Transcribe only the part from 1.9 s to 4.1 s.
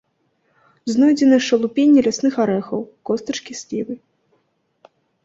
лясных арэхаў, костачкі слівы.